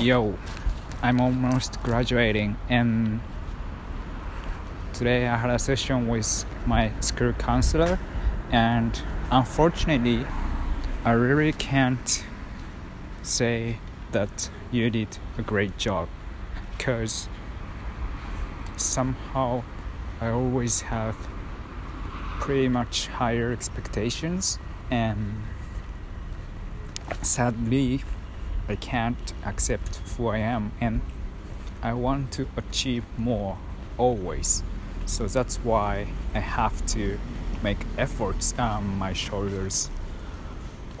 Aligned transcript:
Yo, 0.00 0.38
I'm 1.02 1.20
almost 1.20 1.82
graduating, 1.82 2.56
and 2.68 3.20
today 4.92 5.26
I 5.26 5.36
had 5.36 5.50
a 5.50 5.58
session 5.58 6.06
with 6.06 6.44
my 6.66 6.92
school 7.00 7.32
counselor, 7.32 7.98
and 8.52 9.02
unfortunately, 9.32 10.24
I 11.04 11.10
really 11.10 11.52
can't 11.52 12.24
say 13.22 13.80
that 14.12 14.50
you 14.70 14.88
did 14.88 15.18
a 15.36 15.42
great 15.42 15.76
job 15.78 16.08
because 16.76 17.28
somehow 18.76 19.64
I 20.20 20.28
always 20.28 20.82
have 20.82 21.16
pretty 22.38 22.68
much 22.68 23.08
higher 23.08 23.50
expectations, 23.50 24.60
and 24.92 25.42
sadly, 27.20 28.04
I 28.68 28.76
can't 28.76 29.32
accept 29.44 29.96
who 30.16 30.28
I 30.28 30.38
am 30.38 30.72
and 30.80 31.00
I 31.82 31.92
want 31.92 32.32
to 32.32 32.48
achieve 32.56 33.04
more 33.16 33.56
always. 33.96 34.62
So 35.06 35.26
that's 35.26 35.56
why 35.58 36.08
I 36.34 36.40
have 36.40 36.84
to 36.88 37.18
make 37.62 37.78
efforts. 37.96 38.58
Um, 38.58 38.98
my 38.98 39.12
shoulders 39.12 39.88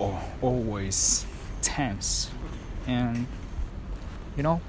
are 0.00 0.22
always 0.40 1.26
tense, 1.62 2.30
and 2.86 3.26
you 4.36 4.42
know, 4.42 4.60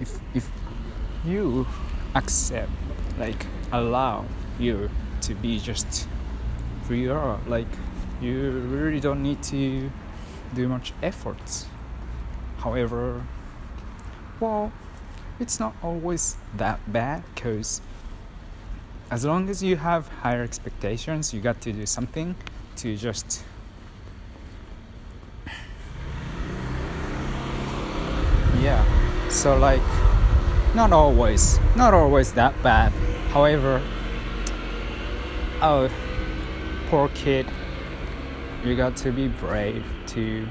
if 0.00 0.20
if 0.34 0.50
you 1.24 1.66
accept, 2.14 2.70
like 3.18 3.46
allow 3.72 4.26
you 4.58 4.90
to 5.22 5.34
be 5.34 5.58
just 5.58 6.06
who 6.86 6.94
you 6.94 7.12
are, 7.12 7.38
like 7.46 7.68
you 8.20 8.50
really 8.50 9.00
don't 9.00 9.22
need 9.22 9.42
to 9.44 9.90
do 10.54 10.68
much 10.68 10.92
efforts. 11.02 11.66
However, 12.60 13.24
well, 14.38 14.70
it's 15.38 15.58
not 15.58 15.74
always 15.82 16.36
that 16.56 16.92
bad 16.92 17.22
because 17.34 17.80
as 19.10 19.24
long 19.24 19.48
as 19.48 19.62
you 19.62 19.76
have 19.76 20.08
higher 20.08 20.42
expectations, 20.42 21.32
you 21.32 21.40
got 21.40 21.62
to 21.62 21.72
do 21.72 21.86
something 21.86 22.36
to 22.76 22.96
just 22.96 23.42
yeah. 28.60 28.84
So 29.30 29.56
like 29.56 29.80
not 30.74 30.92
always, 30.92 31.58
not 31.76 31.94
always 31.94 32.34
that 32.34 32.54
bad. 32.62 32.92
However, 33.32 33.80
oh, 35.62 35.88
poor 36.90 37.08
kid, 37.14 37.46
you 38.62 38.76
got 38.76 38.96
to 38.96 39.12
be 39.12 39.28
brave 39.28 39.82
to 40.08 40.46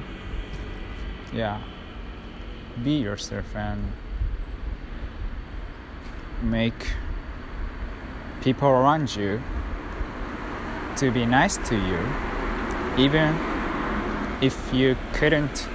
yeah 1.31 1.61
be 2.83 2.94
yourself 2.94 3.55
and 3.55 3.91
make 6.41 6.94
people 8.41 8.69
around 8.69 9.16
you 9.16 9.41
to 10.95 11.11
be 11.11 11.25
nice 11.25 11.58
to 11.58 11.75
you 11.75 11.99
even 12.97 13.36
if 14.41 14.73
you 14.73 14.95
couldn't 15.13 15.67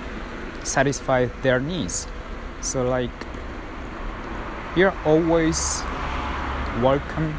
satisfy 0.62 1.26
their 1.42 1.60
needs. 1.60 2.06
So 2.60 2.88
like 2.88 3.10
you're 4.76 4.94
always 5.04 5.82
welcome 6.82 7.36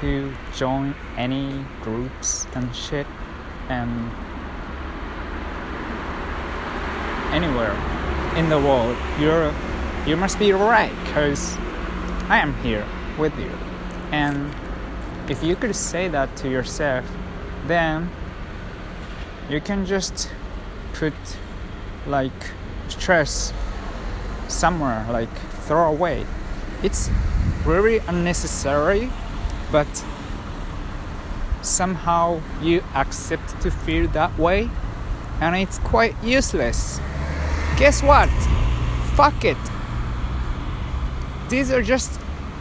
to 0.00 0.32
join 0.54 0.94
any 1.16 1.64
groups 1.82 2.46
and 2.54 2.74
shit 2.74 3.06
and 3.68 4.10
anywhere 7.32 7.95
in 8.36 8.50
the 8.50 8.58
world, 8.58 8.96
you're 9.18 9.52
you 10.06 10.16
must 10.16 10.38
be 10.38 10.52
right 10.52 10.92
because 11.04 11.56
I 12.28 12.38
am 12.38 12.54
here 12.62 12.86
with 13.18 13.36
you. 13.38 13.50
And 14.12 14.54
if 15.28 15.42
you 15.42 15.56
could 15.56 15.74
say 15.74 16.06
that 16.08 16.36
to 16.36 16.48
yourself, 16.48 17.04
then 17.66 18.08
you 19.50 19.60
can 19.60 19.84
just 19.84 20.30
put 20.92 21.14
like 22.06 22.52
stress 22.88 23.52
somewhere, 24.48 25.04
like 25.10 25.34
throw 25.66 25.88
away. 25.88 26.26
It's 26.82 27.08
very 27.64 27.98
unnecessary, 27.98 29.10
but 29.72 29.88
somehow 31.62 32.40
you 32.62 32.84
accept 32.94 33.60
to 33.62 33.70
feel 33.70 34.06
that 34.08 34.38
way, 34.38 34.70
and 35.40 35.56
it's 35.56 35.78
quite 35.80 36.14
useless 36.22 37.00
guess 37.76 38.02
what? 38.02 38.30
Fuck 39.14 39.44
it. 39.44 39.56
These 41.48 41.70
are 41.70 41.82
just 41.82 42.18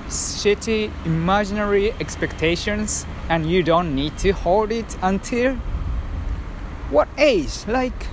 shitty 0.07 0.91
imaginary 1.05 1.93
expectations 1.93 3.05
and 3.29 3.49
you 3.49 3.63
don't 3.63 3.95
need 3.95 4.17
to 4.19 4.31
hold 4.31 4.71
it 4.71 4.97
until 5.01 5.55
what 6.89 7.07
age? 7.17 7.65
Like 7.67 8.07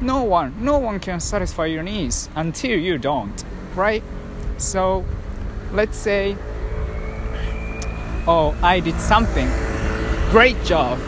no 0.00 0.22
one, 0.22 0.54
no 0.64 0.78
one 0.78 1.00
can 1.00 1.20
satisfy 1.20 1.66
your 1.66 1.82
needs 1.82 2.28
until 2.34 2.78
you 2.78 2.98
don't, 2.98 3.44
right? 3.74 4.02
So 4.56 5.04
let's 5.72 5.96
say 5.96 6.36
oh, 8.26 8.56
I 8.62 8.80
did 8.80 8.98
something 8.98 9.48
great 10.30 10.62
job 10.64 10.98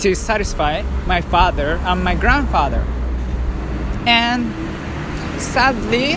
to 0.00 0.14
satisfy 0.14 0.82
my 1.06 1.22
father 1.22 1.80
and 1.84 2.04
my 2.04 2.14
grandfather 2.14 2.84
and 4.06 4.46
sadly 5.40 6.16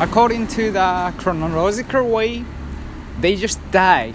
according 0.00 0.46
to 0.46 0.70
the 0.70 1.12
chronological 1.18 2.08
way 2.08 2.44
they 3.20 3.36
just 3.36 3.58
die 3.70 4.12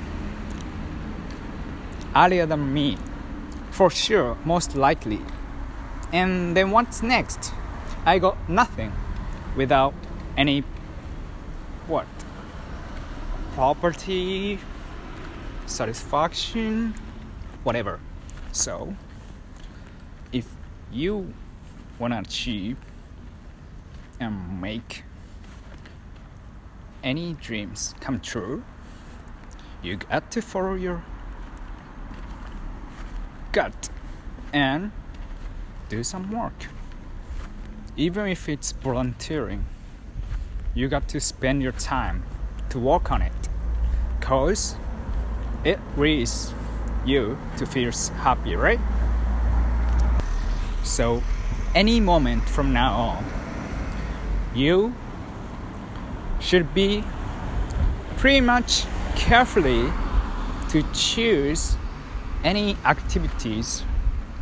earlier 2.16 2.46
than 2.46 2.74
me 2.74 2.98
for 3.72 3.90
sure 3.90 4.38
most 4.44 4.76
likely. 4.76 5.22
And 6.12 6.58
then 6.58 6.72
what's 6.72 7.02
next? 7.02 7.54
I 8.06 8.20
got 8.20 8.38
nothing 8.50 8.92
without 9.56 9.94
any 10.36 10.64
what? 11.88 12.08
Property 13.54 14.60
satisfaction 15.66 16.94
whatever. 17.64 18.00
So 18.52 18.96
if 20.34 20.48
you 20.92 21.34
want 22.00 22.14
to 22.14 22.20
achieve 22.20 22.78
and 24.20 24.62
make 24.62 25.04
any 27.04 27.34
dreams 27.34 27.94
come 28.00 28.20
true, 28.20 28.64
you 29.84 29.98
got 29.98 30.32
to 30.32 30.42
follow 30.42 30.74
your 30.74 31.04
gut 33.52 33.90
and 34.54 34.92
do 35.90 36.04
some 36.04 36.32
work. 36.32 36.68
Even 37.96 38.28
if 38.28 38.48
it's 38.48 38.72
volunteering, 38.72 39.66
you 40.74 40.88
got 40.88 41.08
to 41.10 41.20
spend 41.20 41.62
your 41.62 41.72
time 41.74 42.24
to 42.70 42.80
work 42.80 43.12
on 43.12 43.22
it 43.22 43.34
because 44.20 44.76
it 45.64 45.80
raises 45.96 46.54
you 47.06 47.38
to 47.58 47.66
feel 47.66 47.92
happy, 47.92 48.56
right? 48.56 48.80
So 50.84 51.22
any 51.76 52.00
moment 52.00 52.48
from 52.48 52.74
now 52.74 52.94
on, 52.96 53.26
you 54.56 54.94
should 56.40 56.74
be 56.74 57.04
pretty 58.18 58.42
much 58.42 58.86
carefully 59.16 59.92
to 60.70 60.84
choose 60.94 61.78
any 62.44 62.78
activities 62.86 63.84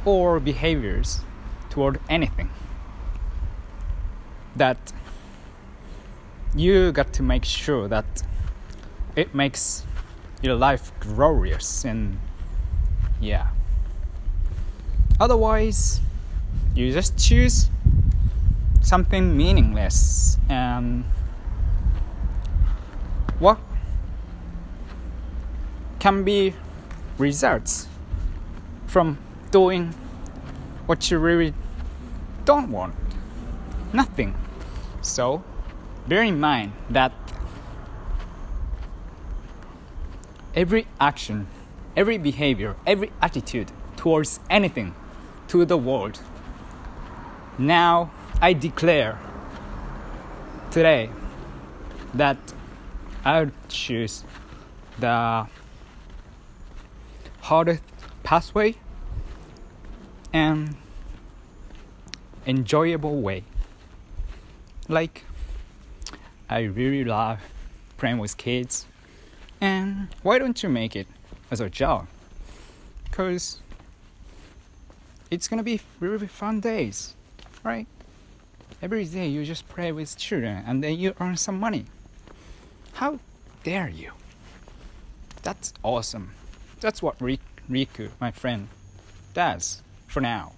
or 0.06 0.40
behaviors 0.40 1.22
toward 1.70 2.00
anything 2.10 2.50
that 4.56 4.78
you 6.56 6.92
got 6.92 7.14
to 7.14 7.24
make 7.24 7.46
sure 7.46 7.88
that 7.88 8.24
it 9.16 9.34
makes 9.36 9.86
your 10.42 10.56
life 10.56 10.92
glorious 11.00 11.84
and 11.84 12.20
yeah. 13.20 13.48
Otherwise 15.20 16.02
you 16.78 16.94
just 16.94 17.18
choose 17.18 17.70
something 18.82 19.36
meaningless 19.36 20.38
and 20.48 21.04
what 23.40 23.58
can 26.00 26.24
be 26.24 26.54
results 27.18 27.88
from 28.86 29.18
doing 29.52 29.94
what 30.86 31.10
you 31.10 31.18
really 31.18 31.54
don't 32.46 32.72
want? 32.72 32.96
Nothing. 33.92 34.36
So 35.02 35.44
bear 36.08 36.22
in 36.22 36.40
mind 36.40 36.72
that 36.90 37.12
every 40.56 40.88
action 41.00 41.48
every 41.96 42.18
behavior 42.18 42.76
every 42.86 43.12
attitude 43.22 43.72
towards 43.96 44.40
anything 44.50 44.96
to 45.48 45.66
the 45.66 45.78
world 45.78 46.20
now 47.58 48.12
I 48.42 48.54
declare 48.54 49.20
today 50.72 51.10
that 52.14 52.38
I 53.26 53.40
would 53.40 53.54
choose 53.70 54.24
the 55.00 55.48
hardest 57.42 57.84
pathway 58.24 58.76
and 60.32 60.76
enjoyable 62.46 63.22
way. 63.22 63.44
Like, 64.88 65.26
I 66.50 66.62
really 66.62 67.04
love 67.04 67.40
playing 67.98 68.20
with 68.20 68.38
kids, 68.38 68.86
and 69.60 70.08
why 70.24 70.40
don't 70.40 70.62
you 70.64 70.70
make 70.70 70.96
it 70.96 71.08
as 71.52 71.60
a 71.60 71.70
job? 71.70 72.08
Because 73.04 73.60
it's 75.30 75.50
gonna 75.50 75.64
be 75.64 75.82
really 76.00 76.28
fun 76.28 76.62
days, 76.62 77.17
right? 77.64 77.88
Every 78.82 79.06
day 79.06 79.28
you 79.28 79.44
just 79.44 79.68
play 79.68 79.92
with 79.92 80.18
children 80.18 80.64
and 80.68 80.84
then 80.84 80.98
you 81.00 81.14
earn 81.20 81.38
some 81.38 81.60
money. 81.60 81.86
How 82.94 83.20
dare 83.64 83.90
you? 83.90 84.12
That's 85.42 85.74
awesome. 85.84 86.32
That's 86.80 87.02
what 87.02 87.18
Riku, 87.20 88.10
my 88.20 88.32
friend, 88.32 88.68
does 89.34 89.82
for 90.08 90.22
now 90.22 90.54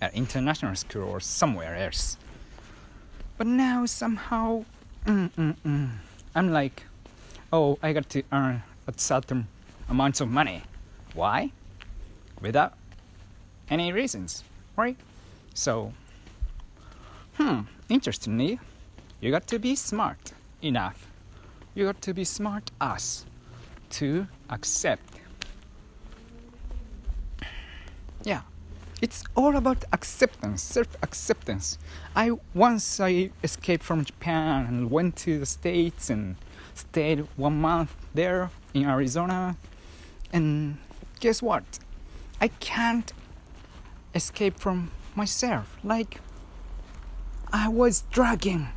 at 0.00 0.14
international 0.14 0.74
school 0.76 1.04
or 1.04 1.20
somewhere 1.20 1.76
else. 1.76 2.16
But 3.38 3.46
now 3.46 3.86
somehow, 3.86 4.64
mm, 5.06 5.30
mm, 5.32 5.56
mm, 5.64 5.90
I'm 6.34 6.52
like, 6.52 6.84
oh, 7.52 7.78
I 7.82 7.92
got 7.92 8.08
to 8.10 8.22
earn 8.32 8.62
a 8.86 8.94
certain 8.96 9.48
amount 9.88 10.20
of 10.20 10.28
money. 10.28 10.62
Why? 11.14 11.52
Without 12.40 12.74
any 13.70 13.92
reasons, 13.92 14.42
right? 14.76 14.96
So, 15.54 15.92
hmm, 17.36 17.60
interestingly, 17.88 18.58
you 19.20 19.30
got 19.30 19.46
to 19.48 19.58
be 19.58 19.74
smart 19.76 20.32
enough. 20.62 21.06
You 21.74 21.86
got 21.86 22.02
to 22.02 22.14
be 22.14 22.24
smart 22.24 22.70
us 22.80 23.24
to 23.90 24.26
accept. 24.50 25.20
Yeah, 28.24 28.42
it's 29.00 29.24
all 29.34 29.56
about 29.56 29.84
acceptance, 29.92 30.62
self-acceptance. 30.62 31.78
I 32.14 32.32
once 32.54 33.00
I 33.00 33.30
escaped 33.42 33.82
from 33.82 34.04
Japan 34.04 34.66
and 34.66 34.90
went 34.90 35.16
to 35.16 35.38
the 35.38 35.46
States 35.46 36.10
and 36.10 36.36
stayed 36.74 37.26
one 37.36 37.60
month 37.60 37.94
there 38.14 38.50
in 38.74 38.84
Arizona. 38.84 39.56
And 40.32 40.78
guess 41.20 41.42
what? 41.42 41.64
I 42.40 42.48
can't 42.48 43.12
escape 44.14 44.58
from 44.58 44.90
myself. 45.14 45.76
Like 45.82 46.20
I 47.54 47.68
was 47.68 48.04
dragging 48.10 48.68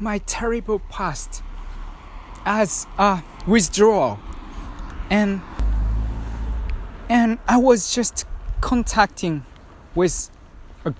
my 0.00 0.16
terrible 0.18 0.78
past 0.78 1.42
as 2.46 2.86
a 2.98 3.22
withdrawal. 3.46 4.20
And 5.10 5.42
and 7.10 7.38
I 7.46 7.58
was 7.58 7.94
just 7.94 8.24
contacting 8.62 9.44
with 9.94 10.30
a 10.86 10.94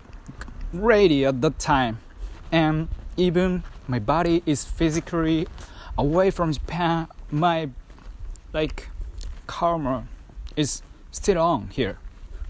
radio 0.75 1.31
at 1.31 1.40
that 1.40 1.58
time. 1.58 2.00
And 2.50 2.88
even 3.17 3.64
my 3.88 3.99
body 3.99 4.43
is 4.44 4.67
physically 4.67 5.49
away 5.96 6.31
from 6.31 6.52
Japan. 6.52 7.08
My 7.31 7.70
like 8.52 8.90
karma 9.46 10.05
is 10.55 10.82
still 11.11 11.38
on 11.38 11.69
here 11.69 11.96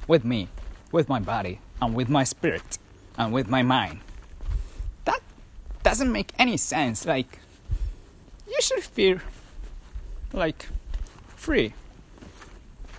with 0.08 0.24
me 0.24 0.48
with 0.90 1.08
my 1.08 1.20
body 1.20 1.60
and 1.80 1.94
with 1.94 2.08
my 2.08 2.24
spirit 2.24 2.78
and 3.16 3.32
with 3.32 3.48
my 3.48 3.62
mind 3.62 4.00
doesn't 5.92 6.10
make 6.10 6.32
any 6.38 6.56
sense 6.56 7.04
like 7.04 7.38
you 8.48 8.56
should 8.62 8.82
feel 8.82 9.18
like 10.32 10.66
free 11.36 11.74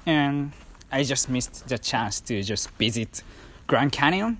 and 0.05 0.51
I 0.91 1.01
just 1.01 1.27
missed 1.27 1.67
the 1.67 1.79
chance 1.79 2.19
to 2.19 2.43
just 2.43 2.69
visit 2.77 3.23
Grand 3.65 3.91
Canyon 3.91 4.37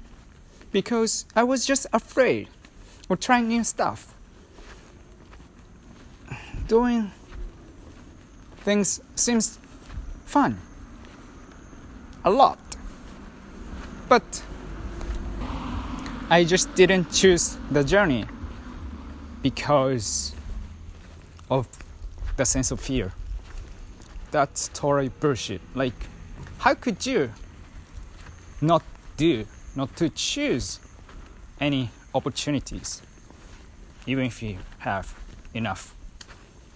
because 0.72 1.26
I 1.36 1.42
was 1.42 1.66
just 1.66 1.88
afraid 1.92 2.48
of 3.10 3.20
trying 3.20 3.48
new 3.48 3.64
stuff. 3.64 4.14
Doing 6.68 7.10
things 8.58 9.02
seems 9.16 9.58
fun. 10.26 10.60
A 12.24 12.30
lot. 12.30 12.60
But 14.08 14.44
I 16.30 16.44
just 16.44 16.76
didn't 16.76 17.12
choose 17.12 17.58
the 17.72 17.84
journey 17.84 18.26
because 19.44 20.34
of 21.52 21.68
the 22.38 22.46
sense 22.46 22.72
of 22.72 22.80
fear. 22.80 23.12
That's 24.32 24.70
totally 24.70 25.10
bullshit. 25.10 25.62
Like, 25.76 25.94
how 26.60 26.74
could 26.74 27.06
you 27.06 27.32
not 28.62 28.82
do, 29.18 29.46
not 29.76 29.96
to 29.98 30.10
choose 30.10 30.80
any 31.60 31.92
opportunities, 32.16 33.02
even 34.08 34.26
if 34.26 34.42
you 34.42 34.58
have 34.80 35.14
enough 35.54 35.94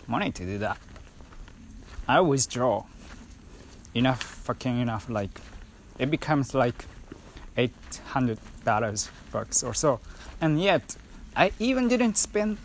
money 0.07 0.31
to 0.31 0.45
do 0.45 0.57
that? 0.59 0.77
I 2.07 2.21
withdraw 2.21 2.83
enough, 3.95 4.21
fucking 4.21 4.79
enough, 4.79 5.09
like 5.09 5.41
it 5.97 6.11
becomes 6.11 6.53
like 6.53 6.85
eight 7.55 7.73
hundred 8.07 8.37
dollars 8.63 9.09
bucks 9.31 9.63
or 9.63 9.73
so, 9.73 9.99
and 10.39 10.61
yet 10.61 10.95
I 11.37 11.51
even 11.59 11.87
didn't 11.87 12.17
spend 12.17 12.57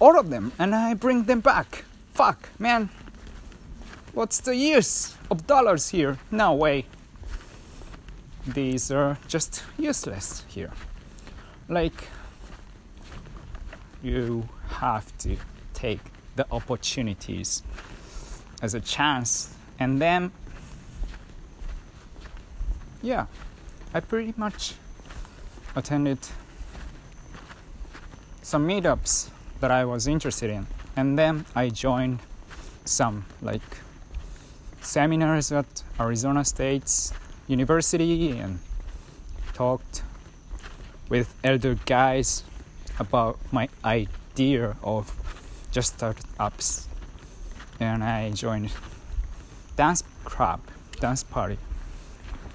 all 0.00 0.18
of 0.18 0.28
them, 0.28 0.50
and 0.58 0.74
I 0.74 0.94
bring 0.94 1.24
them 1.24 1.38
back. 1.38 1.84
Fuck, 2.14 2.48
man. 2.58 2.90
What's 4.12 4.40
the 4.40 4.56
use 4.56 5.14
of 5.30 5.46
dollars 5.46 5.90
here? 5.90 6.18
No 6.32 6.52
way. 6.52 6.86
These 8.44 8.90
are 8.90 9.18
just 9.28 9.62
useless 9.78 10.42
here. 10.48 10.72
Like, 11.68 12.08
you 14.02 14.48
have 14.68 15.16
to 15.18 15.36
take 15.72 16.00
the 16.34 16.44
opportunities 16.50 17.62
as 18.60 18.74
a 18.74 18.80
chance, 18.80 19.54
and 19.78 20.02
then, 20.02 20.32
yeah, 23.00 23.26
I 23.94 24.00
pretty 24.00 24.34
much 24.36 24.74
attended 25.76 26.18
some 28.48 28.66
meetups 28.66 29.28
that 29.60 29.70
I 29.70 29.84
was 29.84 30.06
interested 30.06 30.48
in, 30.48 30.66
and 30.96 31.18
then 31.18 31.44
I 31.54 31.68
joined 31.68 32.20
some 32.86 33.26
like 33.42 33.76
seminars 34.80 35.52
at 35.52 35.82
Arizona 36.00 36.42
State's 36.46 37.12
University 37.46 38.30
and 38.38 38.60
talked 39.52 40.02
with 41.10 41.34
elder 41.44 41.74
guys 41.84 42.42
about 42.98 43.38
my 43.52 43.68
idea 43.84 44.78
of 44.82 45.12
just 45.70 45.96
startups. 45.96 46.88
And 47.78 48.02
I 48.02 48.30
joined 48.30 48.70
dance 49.76 50.02
club, 50.24 50.60
dance 51.00 51.22
party. 51.22 51.58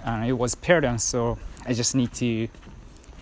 And 0.03 0.25
it 0.25 0.33
was 0.33 0.55
pair 0.55 0.81
dance, 0.81 1.03
so 1.03 1.37
I 1.67 1.73
just 1.73 1.93
need 1.93 2.13
to 2.13 2.47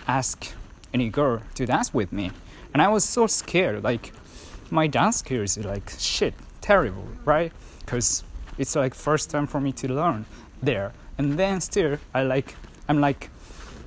ask 0.07 0.53
any 0.93 1.09
girl 1.09 1.41
to 1.55 1.65
dance 1.65 1.93
with 1.93 2.13
me. 2.13 2.31
And 2.73 2.81
I 2.81 2.87
was 2.87 3.03
so 3.03 3.27
scared, 3.27 3.83
like 3.83 4.13
my 4.69 4.87
dance 4.87 5.17
skills 5.17 5.57
like 5.57 5.91
shit, 5.97 6.33
terrible, 6.61 7.07
right? 7.25 7.51
Because 7.79 8.23
it's 8.57 8.75
like 8.75 8.93
first 8.93 9.29
time 9.29 9.47
for 9.47 9.59
me 9.59 9.71
to 9.73 9.87
learn 9.87 10.25
there. 10.61 10.93
And 11.17 11.37
then 11.37 11.61
still 11.61 11.97
i 12.13 12.23
like 12.23 12.55
i'm 12.87 12.99
like 12.99 13.29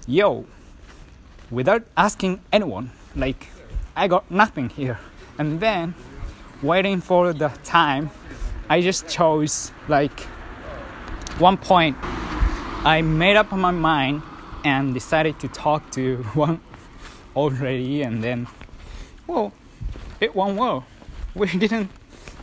yo 0.06 0.44
without 1.50 1.82
asking 1.96 2.40
anyone 2.52 2.90
like 3.16 3.48
i 3.96 4.08
got 4.08 4.30
nothing 4.30 4.68
here. 4.68 4.98
And 5.38 5.60
then 5.60 5.94
waiting 6.62 7.00
for 7.00 7.32
the 7.32 7.48
time 7.64 8.10
i 8.68 8.80
just 8.80 9.08
chose 9.08 9.72
like 9.88 10.20
one 11.38 11.56
point. 11.56 11.96
I 12.84 13.02
made 13.02 13.36
up 13.36 13.50
my 13.50 13.70
mind 13.70 14.22
and 14.64 14.94
decided 14.94 15.40
to 15.40 15.48
talk 15.48 15.90
to 15.92 16.16
one 16.34 16.60
already 17.34 18.02
and 18.02 18.22
then 18.22 18.46
well 19.26 19.52
it 20.20 20.34
went 20.34 20.56
well. 20.56 20.84
We 21.34 21.46
didn't 21.58 21.90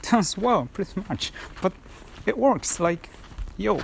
dance 0.02 0.38
well 0.38 0.68
pretty 0.74 1.02
much. 1.10 1.32
But 1.62 1.74
it 2.26 2.38
works 2.38 2.80
like 2.80 3.10
yo. 3.58 3.82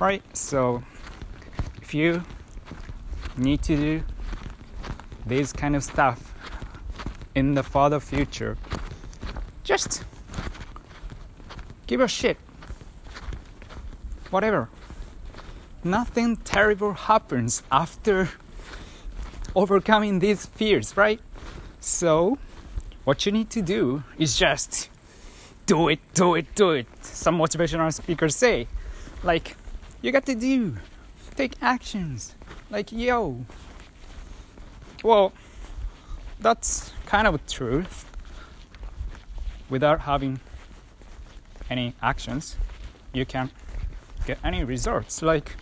Right? 0.00 0.22
So 0.36 0.82
if 1.82 1.94
you 1.94 2.22
need 3.36 3.62
to 3.62 3.76
do 3.76 4.02
this 5.26 5.52
kind 5.52 5.76
of 5.76 5.84
stuff 5.84 6.34
in 7.34 7.54
the 7.54 7.62
further 7.62 8.00
future 8.00 8.56
just 9.68 10.02
give 11.86 12.00
a 12.00 12.08
shit. 12.08 12.38
Whatever. 14.30 14.70
Nothing 15.84 16.36
terrible 16.36 16.94
happens 16.94 17.62
after 17.70 18.30
overcoming 19.54 20.20
these 20.20 20.46
fears, 20.46 20.96
right? 20.96 21.20
So, 21.88 22.38
what 23.04 23.24
you 23.24 23.32
need 23.32 23.48
to 23.50 23.62
do 23.62 24.04
is 24.18 24.36
just 24.36 24.90
do 25.66 25.88
it, 25.88 25.98
do 26.14 26.34
it, 26.34 26.54
do 26.54 26.70
it. 26.72 26.86
Some 27.02 27.38
motivational 27.38 27.92
speakers 27.92 28.36
say, 28.36 28.68
like, 29.24 29.56
you 30.02 30.12
got 30.12 30.26
to 30.26 30.34
do, 30.34 30.76
take 31.34 31.54
actions. 31.62 32.34
Like, 32.70 32.92
yo. 32.92 33.46
Well, 35.02 35.32
that's 36.38 36.92
kind 37.06 37.26
of 37.26 37.44
true. 37.48 37.86
Without 39.70 40.00
having 40.00 40.40
any 41.70 41.94
actions, 42.02 42.56
you 43.14 43.24
can't 43.24 43.50
get 44.26 44.38
any 44.44 44.62
results. 44.62 45.22
Like, 45.22 45.56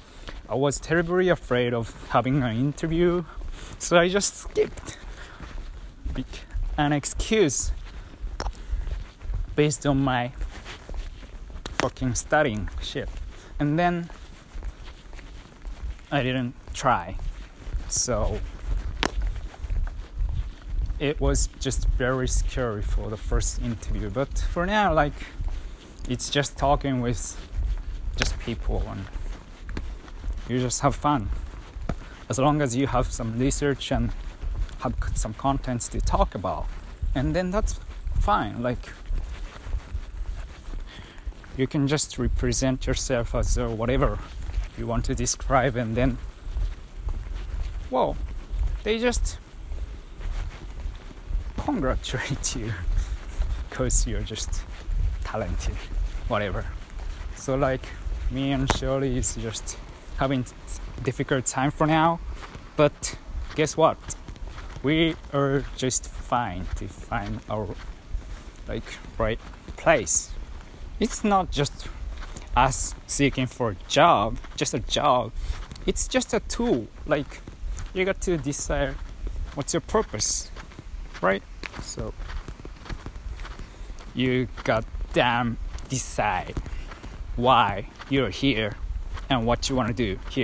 I 0.51 0.57
was 0.57 0.81
terribly 0.81 1.29
afraid 1.29 1.73
of 1.73 1.95
having 2.11 2.43
an 2.43 2.57
interview, 2.57 3.25
so 3.79 3.97
I 3.97 4.09
just 4.09 4.37
skipped 4.37 4.99
an 6.79 6.93
excuse 6.93 7.73
based 9.55 9.87
on 9.87 9.99
my 9.99 10.33
fucking 11.79 12.15
studying 12.15 12.69
shit. 12.83 13.09
And 13.59 13.79
then 13.79 14.11
I 16.11 16.23
didn't 16.23 16.55
try. 16.75 17.17
So 17.89 18.41
it 20.99 21.21
was 21.21 21.49
just 21.61 21.89
very 21.89 22.29
scary 22.29 22.83
for 22.83 23.09
the 23.09 23.17
first 23.17 23.61
interview. 23.63 24.11
But 24.11 24.39
for 24.39 24.67
now, 24.67 24.93
like, 24.93 25.15
it's 26.09 26.31
just 26.31 26.57
talking 26.57 27.01
with 27.01 27.37
just 28.17 28.39
people 28.39 28.83
and 28.89 29.05
you 30.49 30.59
just 30.59 30.81
have 30.83 30.95
fun. 30.95 31.31
As 32.29 32.39
long 32.39 32.61
as 32.63 32.77
you 32.77 32.87
have 32.87 33.13
some 33.13 33.39
research 33.39 33.91
and 33.91 34.13
have 34.87 35.17
some 35.17 35.35
contents 35.35 35.89
to 35.89 36.01
talk 36.01 36.35
about, 36.35 36.67
and 37.15 37.35
then 37.35 37.51
that's 37.51 37.79
fine. 38.21 38.63
Like, 38.63 38.79
you 41.57 41.67
can 41.67 41.89
just 41.89 42.19
represent 42.19 42.87
yourself 42.87 43.35
as 43.35 43.59
uh, 43.59 43.69
whatever 43.69 44.19
you 44.79 44.87
want 44.87 45.05
to 45.07 45.15
describe, 45.15 45.77
and 45.77 45.97
then, 45.97 46.19
well, 47.91 48.17
they 48.85 48.99
just 48.99 49.39
congratulate 51.59 52.57
you 52.57 52.73
because 53.69 54.07
you're 54.07 54.21
just 54.21 54.63
talented, 55.25 55.75
whatever. 56.29 56.65
So, 57.35 57.57
like, 57.57 57.83
me 58.31 58.53
and 58.53 58.71
Shirley 58.77 59.17
is 59.17 59.37
just 59.37 59.77
having 60.19 60.45
difficult 61.03 61.47
time 61.47 61.71
for 61.71 61.87
now, 61.87 62.21
but 62.77 63.17
guess 63.55 63.77
what? 63.77 63.99
We 64.87 65.17
are 65.33 65.65
just 65.77 66.07
fine 66.07 66.67
to 66.77 66.87
find 66.87 67.41
our 67.51 67.75
like 68.69 68.85
right 69.19 69.41
place. 69.77 70.31
It's 71.01 71.25
not 71.25 71.51
just 71.51 71.89
us 72.57 72.95
seeking 73.09 73.47
for 73.47 73.71
a 73.71 73.77
job, 73.89 74.39
just 74.55 74.75
a 74.75 74.79
job. 74.79 75.33
It's 75.87 76.07
just 76.07 76.33
a 76.33 76.39
tool. 76.39 76.87
Like 77.05 77.41
you 77.95 78.05
got 78.05 78.21
to 78.21 78.39
decide 78.39 78.95
what's 79.57 79.75
your 79.75 79.81
purpose, 79.81 80.53
right? 81.21 81.43
So 81.83 82.15
you 84.15 84.47
got 84.63 84.85
damn 85.13 85.59
decide 85.89 86.55
why 87.35 87.89
you're 88.09 88.31
here 88.31 88.77
and 89.29 89.47
what 89.47 89.69
you 89.69 89.75
want 89.75 89.89
to 89.89 89.95
do 89.95 90.21
here. 90.31 90.35